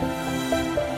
Bye. 0.00 0.89